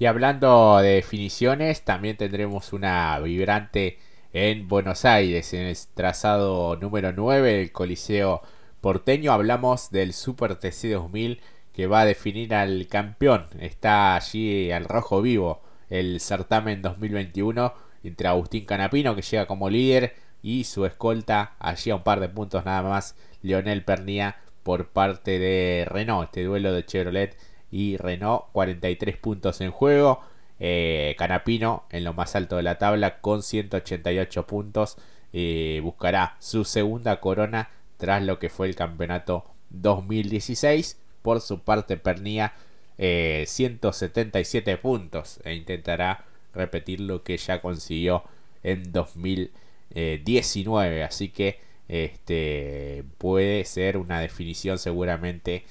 [0.00, 3.98] Y hablando de definiciones, también tendremos una vibrante
[4.32, 8.40] en Buenos Aires, en el trazado número 9 del Coliseo
[8.80, 9.30] porteño.
[9.30, 11.42] Hablamos del Super TC 2000
[11.74, 13.44] que va a definir al campeón.
[13.58, 15.60] Está allí al rojo vivo
[15.90, 21.96] el certamen 2021 entre Agustín Canapino que llega como líder y su escolta allí a
[21.96, 26.28] un par de puntos nada más Leonel Pernía por parte de Renault.
[26.28, 27.36] Este duelo de Chevrolet
[27.70, 30.20] y Renault 43 puntos en juego.
[30.62, 34.98] Eh, Canapino en lo más alto de la tabla con 188 puntos.
[35.32, 40.98] Eh, buscará su segunda corona tras lo que fue el campeonato 2016.
[41.22, 42.52] Por su parte, Pernía
[42.98, 48.24] 177 eh, puntos e intentará repetir lo que ya consiguió
[48.62, 51.04] en 2019.
[51.04, 55.64] Así que este puede ser una definición seguramente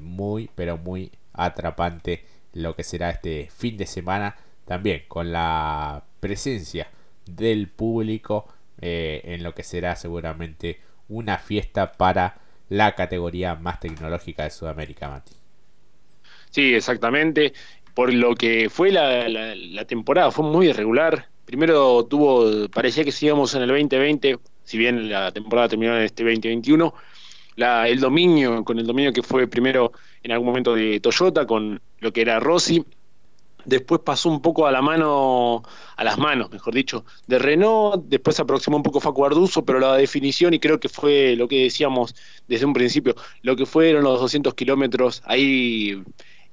[0.00, 4.36] muy, pero muy atrapante lo que será este fin de semana.
[4.64, 6.88] También con la presencia
[7.26, 8.48] del público
[8.80, 15.08] eh, en lo que será seguramente una fiesta para la categoría más tecnológica de Sudamérica,
[15.08, 15.34] Mati.
[16.50, 17.52] Sí, exactamente.
[17.94, 21.28] Por lo que fue la, temporada, fue muy irregular.
[21.44, 26.24] Primero tuvo, parecía que sigamos en el 2020, si bien la temporada terminó en este
[26.24, 26.94] 2021.
[27.56, 31.80] La, el dominio, con el dominio que fue primero en algún momento de Toyota, con
[32.00, 32.84] lo que era Rossi,
[33.64, 35.62] después pasó un poco a la mano,
[35.96, 39.78] a las manos, mejor dicho, de Renault, después se aproximó un poco Facu Arduzo, pero
[39.78, 42.14] la definición, y creo que fue lo que decíamos
[42.48, 46.02] desde un principio, lo que fueron los 200 kilómetros, ahí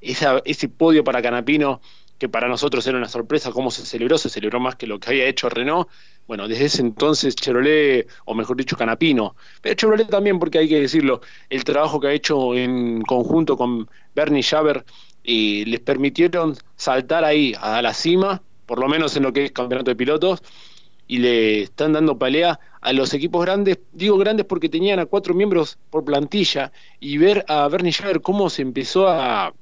[0.00, 1.80] ese podio para Canapino,
[2.20, 5.08] que para nosotros era una sorpresa, cómo se celebró, se celebró más que lo que
[5.08, 5.88] había hecho Renault,
[6.28, 10.78] bueno, desde ese entonces Chevrolet, o mejor dicho Canapino, pero Chevrolet también, porque hay que
[10.82, 14.84] decirlo, el trabajo que ha hecho en conjunto con Bernie Schaber,
[15.22, 19.52] y les permitieron saltar ahí a la cima, por lo menos en lo que es
[19.52, 20.42] campeonato de pilotos,
[21.06, 25.32] y le están dando pelea a los equipos grandes, digo grandes porque tenían a cuatro
[25.32, 26.70] miembros por plantilla,
[27.00, 29.54] y ver a Bernie Schaber cómo se empezó a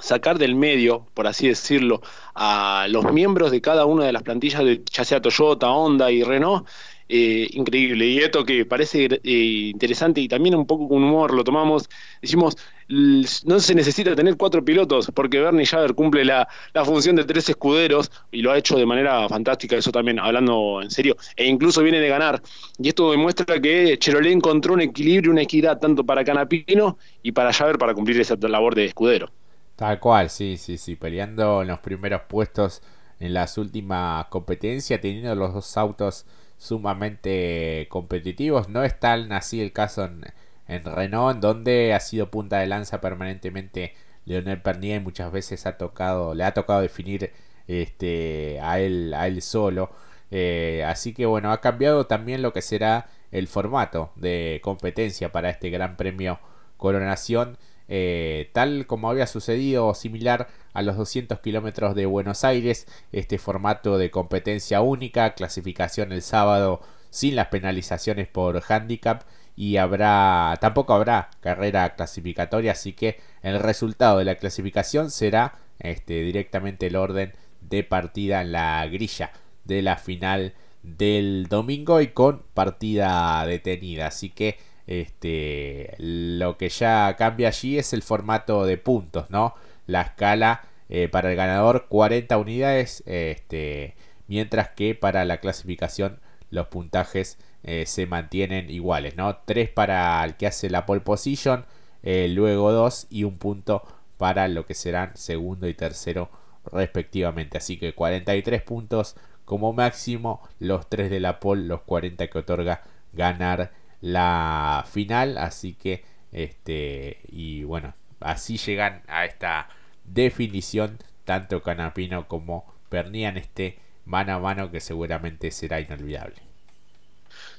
[0.00, 2.02] sacar del medio, por así decirlo,
[2.34, 6.22] a los miembros de cada una de las plantillas, de, ya sea Toyota, Honda y
[6.22, 6.66] Renault,
[7.12, 8.06] eh, increíble.
[8.06, 11.90] Y esto que parece eh, interesante y también un poco con humor lo tomamos,
[12.22, 12.56] decimos,
[12.88, 16.46] no se necesita tener cuatro pilotos, porque Bernie Schaber cumple la,
[16.84, 20.90] función de tres escuderos y lo ha hecho de manera fantástica, eso también hablando en
[20.92, 22.42] serio, e incluso viene de ganar.
[22.78, 27.52] Y esto demuestra que Chevrolet encontró un equilibrio, una equidad tanto para Canapino y para
[27.52, 29.32] Schaber para cumplir esa labor de escudero.
[29.80, 32.82] Tal cual, sí, sí, sí, peleando en los primeros puestos
[33.18, 36.26] en las últimas competencias, teniendo los dos autos
[36.58, 38.68] sumamente competitivos.
[38.68, 43.00] No es tal así el caso en, Renault, en donde ha sido punta de lanza
[43.00, 43.94] permanentemente
[44.26, 47.32] Leonel Pernier y muchas veces ha tocado, le ha tocado definir
[47.66, 49.92] este, a, él, a él solo.
[50.30, 55.48] Eh, así que bueno, ha cambiado también lo que será el formato de competencia para
[55.48, 56.38] este Gran Premio
[56.76, 57.56] Coronación.
[57.92, 63.98] Eh, tal como había sucedido similar a los 200 kilómetros de Buenos Aires, este formato
[63.98, 66.80] de competencia única, clasificación el sábado
[67.10, 69.24] sin las penalizaciones por handicap
[69.56, 76.22] y habrá tampoco habrá carrera clasificatoria, así que el resultado de la clasificación será este,
[76.22, 79.32] directamente el orden de partida en la grilla
[79.64, 84.58] de la final del domingo y con partida detenida, así que
[84.90, 89.54] este, lo que ya cambia allí es el formato de puntos, ¿no?
[89.86, 93.94] La escala eh, para el ganador 40 unidades, este,
[94.26, 96.18] mientras que para la clasificación
[96.50, 99.36] los puntajes eh, se mantienen iguales, ¿no?
[99.44, 101.66] 3 para el que hace la pole position,
[102.02, 103.84] eh, luego 2 y un punto
[104.16, 106.30] para lo que serán segundo y tercero
[106.64, 107.58] respectivamente.
[107.58, 109.14] Así que 43 puntos
[109.44, 115.38] como máximo, los 3 de la pole, los 40 que otorga ganar la final.
[115.38, 119.68] Así que, este, y bueno, así llegan a esta
[120.04, 126.36] definición tanto Canapino como Pernían este mano a mano que seguramente será inolvidable.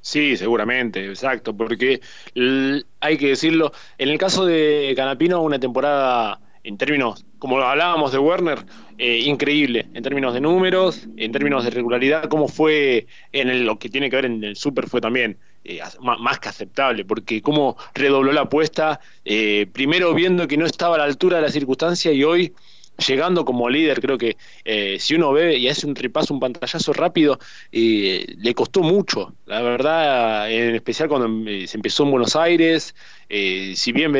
[0.00, 2.00] Sí, seguramente, exacto, porque
[3.00, 8.18] hay que decirlo, en el caso de Canapino, una temporada en términos, como hablábamos de
[8.18, 8.58] Werner,
[8.98, 13.88] eh, increíble, en términos de números, en términos de regularidad, como fue en lo que
[13.88, 18.32] tiene que ver en el Super fue también eh, más que aceptable, porque cómo redobló
[18.32, 22.22] la apuesta, eh, primero viendo que no estaba a la altura de la circunstancia y
[22.22, 22.52] hoy
[23.06, 26.92] llegando como líder, creo que eh, si uno ve y hace un repaso, un pantallazo
[26.92, 27.38] rápido,
[27.70, 32.94] eh, le costó mucho, la verdad, en especial cuando eh, se empezó en Buenos Aires,
[33.28, 34.12] si bien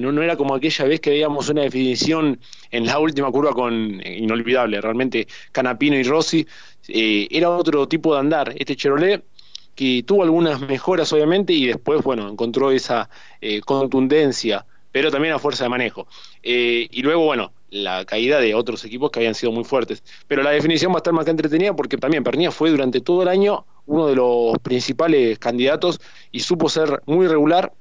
[0.00, 2.38] no, no, era como aquella vez que veíamos una definición
[2.70, 6.46] en la última curva con inolvidable, realmente Canapino y Rossi,
[6.86, 9.24] era otro tipo de andar, este Chevrolet
[9.74, 13.10] que tuvo algunas mejoras obviamente y después, bueno, encontró esa
[13.64, 16.06] contundencia pero también a fuerza de manejo.
[16.42, 20.02] y luego, bueno, la caída de otros equipos que habían sido muy fuertes.
[20.28, 23.22] Pero la definición va a estar más que entretenida porque también Pernilla fue durante todo
[23.22, 27.72] el año uno de los principales candidatos y supo ser muy regular.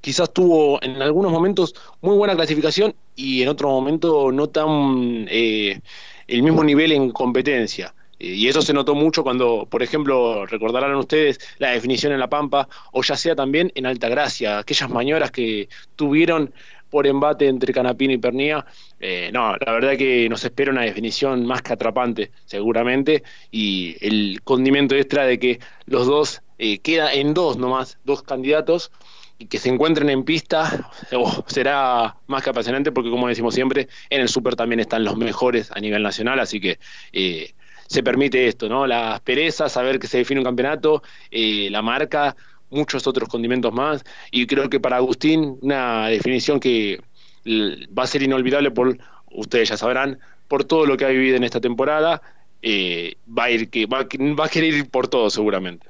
[0.00, 5.80] Quizás tuvo en algunos momentos muy buena clasificación y en otro momento no tan eh,
[6.28, 7.92] el mismo nivel en competencia.
[8.18, 12.28] Eh, y eso se notó mucho cuando, por ejemplo, recordarán ustedes la definición en La
[12.28, 16.52] Pampa, o ya sea también en Altagracia, aquellas maniobras que tuvieron
[16.90, 18.64] por embate entre Canapino y Pernía.
[19.00, 24.40] Eh, no, la verdad que nos espera una definición más que atrapante, seguramente, y el
[24.42, 28.90] condimento extra de que los dos eh, queda en dos nomás, dos candidatos,
[29.38, 33.88] y que se encuentren en pista oh, será más que apasionante porque como decimos siempre,
[34.10, 36.78] en el Super también están los mejores a nivel nacional, así que
[37.12, 37.52] eh,
[37.86, 38.86] se permite esto, ¿no?
[38.86, 42.36] Las perezas, saber que se define un campeonato, eh, la marca,
[42.70, 44.04] muchos otros condimentos más.
[44.30, 47.00] Y creo que para Agustín, una definición que
[47.46, 48.98] va a ser inolvidable por,
[49.30, 50.18] ustedes ya sabrán,
[50.48, 52.22] por todo lo que ha vivido en esta temporada,
[52.62, 55.86] eh, va a ir que va, a querer ir por todo seguramente.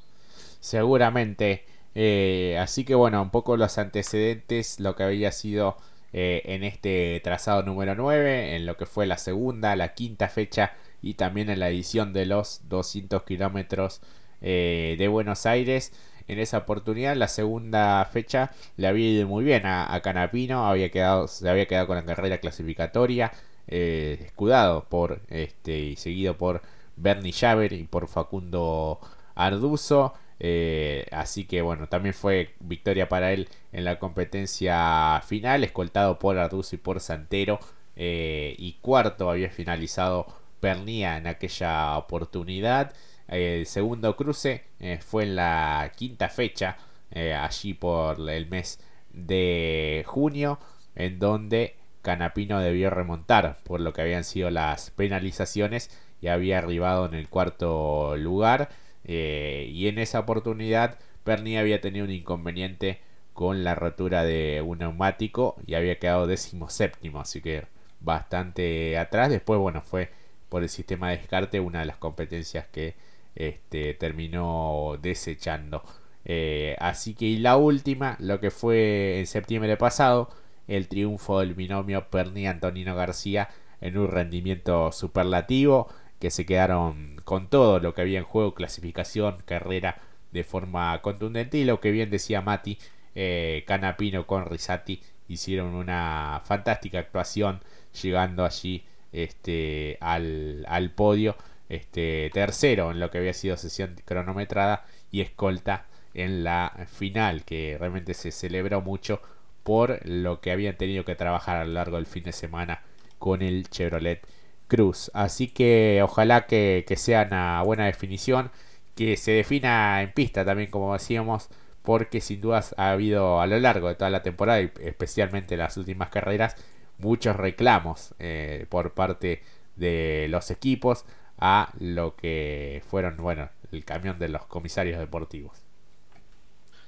[0.60, 1.64] Seguramente.
[1.94, 5.76] Eh, así que bueno, un poco los antecedentes, lo que había sido
[6.12, 10.74] eh, en este trazado número 9, en lo que fue la segunda, la quinta fecha
[11.02, 14.00] y también en la edición de los 200 kilómetros
[14.42, 15.92] de Buenos Aires
[16.28, 17.16] en esa oportunidad.
[17.16, 21.86] La segunda fecha le había ido muy bien a, Canapino, había quedado, se había quedado
[21.86, 23.32] con la carrera clasificatoria,
[23.68, 26.62] eh, escudado por este y seguido por
[26.96, 29.00] Bernie Javer y por Facundo
[29.34, 30.14] Arduzo.
[30.38, 36.38] Eh, así que bueno, también fue victoria para él en la competencia final, escoltado por
[36.38, 37.58] Arduzo y por Santero.
[37.96, 40.26] Eh, y cuarto había finalizado
[40.60, 42.92] Pernía en aquella oportunidad.
[43.28, 46.76] El segundo cruce eh, fue en la quinta fecha,
[47.10, 48.80] eh, allí por el mes
[49.12, 50.58] de junio,
[50.94, 57.06] en donde Canapino debió remontar por lo que habían sido las penalizaciones y había arribado
[57.06, 58.68] en el cuarto lugar.
[59.04, 63.00] Eh, y en esa oportunidad Perni había tenido un inconveniente
[63.32, 67.66] con la rotura de un neumático y había quedado décimo séptimo, así que
[68.00, 69.30] bastante atrás.
[69.30, 70.10] Después, bueno, fue
[70.56, 72.94] por el sistema de descarte una de las competencias que
[73.34, 75.84] este, terminó desechando.
[76.24, 80.30] Eh, así que y la última, lo que fue en septiembre pasado,
[80.66, 83.50] el triunfo del binomio Perni-Antonino García
[83.82, 85.88] en un rendimiento superlativo,
[86.20, 90.00] que se quedaron con todo lo que había en juego, clasificación, carrera
[90.32, 92.78] de forma contundente y lo que bien decía Mati,
[93.14, 97.60] eh, Canapino con Risati hicieron una fantástica actuación
[98.00, 98.86] llegando allí
[99.16, 101.36] este, al, al podio
[101.68, 107.76] este, tercero en lo que había sido sesión cronometrada y escolta en la final, que
[107.78, 109.20] realmente se celebró mucho
[109.62, 112.82] por lo que habían tenido que trabajar a lo largo del fin de semana
[113.18, 114.22] con el Chevrolet
[114.68, 115.10] Cruz.
[115.14, 118.50] Así que ojalá que, sea una buena definición,
[118.94, 121.48] que se defina en pista también, como decíamos,
[121.82, 125.76] porque sin dudas ha habido a lo largo de toda la temporada y especialmente las
[125.76, 126.56] últimas carreras
[126.98, 129.42] muchos reclamos eh, por parte
[129.76, 131.04] de los equipos
[131.38, 135.66] a lo que fueron, bueno, el camión de los comisarios deportivos.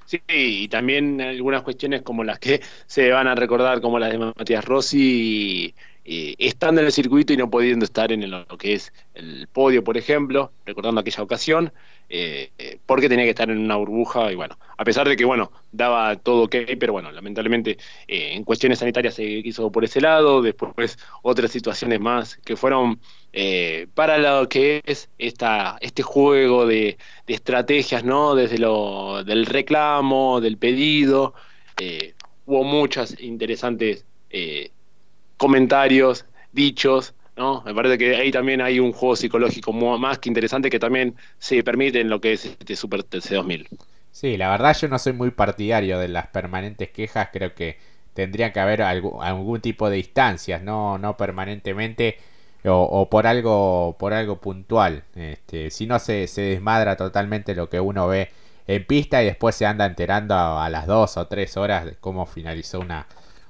[0.07, 4.19] Sí, y también algunas cuestiones como las que se van a recordar, como las de
[4.19, 5.75] Matías Rossi,
[6.11, 9.99] estando en el circuito y no pudiendo estar en lo que es el podio, por
[9.99, 11.73] ejemplo, recordando aquella ocasión,
[12.11, 15.27] eh, eh, porque tenía que estar en una burbuja y bueno, a pesar de que
[15.27, 20.01] bueno, daba todo ok, pero bueno, lamentablemente eh, en cuestiones sanitarias se quiso por ese
[20.01, 22.99] lado, después otras situaciones más que fueron
[23.95, 26.97] para lo que es esta, este juego de,
[27.27, 28.35] estrategias, ¿no?
[28.35, 31.35] Desde lo del reclamo, del pedido,
[32.47, 34.07] hubo muchas interesantes
[35.39, 37.63] comentarios, dichos, ¿no?
[37.65, 41.63] Me parece que ahí también hay un juego psicológico más que interesante que también se
[41.63, 43.69] permite en lo que es este Super TC 2000.
[44.11, 47.79] Sí, la verdad yo no soy muy partidario de las permanentes quejas, creo que
[48.15, 52.19] tendría que haber algún, tipo de instancias, no, no permanentemente
[52.65, 55.05] o, por algo por algo puntual.
[55.15, 58.31] Este, si no se, se desmadra totalmente lo que uno ve
[58.67, 62.27] en pista y después se anda enterando a las dos o tres horas de cómo
[62.27, 63.07] finalizó una,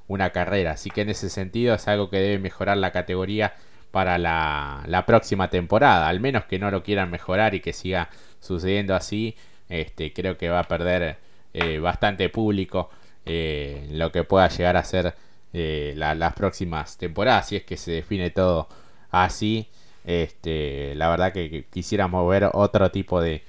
[0.09, 0.73] una carrera.
[0.73, 3.55] Así que en ese sentido es algo que debe mejorar la categoría
[3.93, 6.09] para la, próxima temporada.
[6.09, 8.11] Al menos que no lo quieran mejorar y que siga
[8.41, 9.37] sucediendo así.
[9.69, 11.19] Este, creo que va a perder
[11.53, 12.91] eh, bastante público
[13.27, 15.15] eh, lo que pueda llegar a ser
[15.53, 17.49] eh, las próximas temporadas.
[17.49, 18.69] Si es que se define todo
[19.11, 19.69] así.
[20.05, 23.45] Este, la verdad que, quisiéramos ver otro tipo de,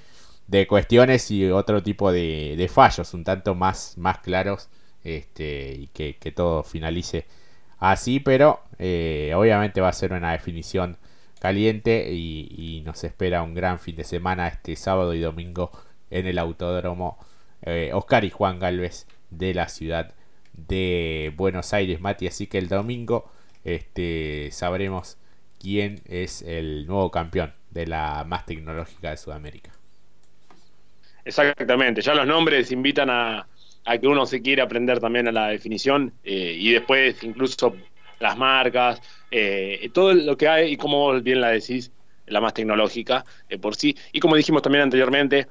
[0.67, 4.69] cuestiones y otro tipo de, fallos un tanto más claros
[5.03, 7.25] este, y que, todo finalice
[7.79, 10.98] así, pero eh, obviamente va a ser una definición
[11.39, 15.72] caliente y, nos espera un gran fin de semana este sábado y domingo
[16.10, 17.20] en el autódromo
[17.62, 20.13] eh, Oscar y Juan Galvez de la ciudad
[20.53, 22.27] de Buenos Aires, Mati.
[22.27, 23.32] Así que el domingo
[23.63, 25.18] este, sabremos
[25.60, 29.72] quién es el nuevo campeón de la más tecnológica de Sudamérica.
[31.25, 33.48] Exactamente, ya los nombres invitan a,
[33.86, 37.75] a que uno se quiera aprender también a la definición eh, y después incluso
[38.19, 41.91] las marcas, eh, todo lo que hay y como bien la decís,
[42.27, 43.95] la más tecnológica eh, por sí.
[44.12, 45.48] Y como dijimos también anteriormente,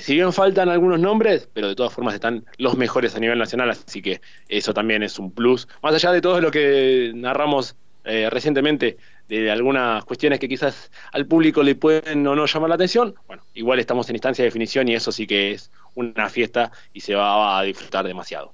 [0.00, 3.68] si bien faltan algunos nombres, pero de todas formas están los mejores a nivel nacional,
[3.68, 5.68] así que eso también es un plus.
[5.82, 8.96] Más allá de todo lo que narramos recientemente,
[9.28, 13.42] de algunas cuestiones que quizás al público le pueden o no llamar la atención, bueno,
[13.54, 17.14] igual estamos en instancia de definición y eso sí que es una fiesta y se
[17.14, 18.52] va a disfrutar demasiado.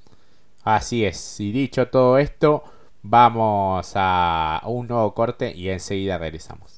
[0.63, 2.63] Así es, y dicho todo esto,
[3.03, 6.78] vamos a un nuevo corte y enseguida regresamos.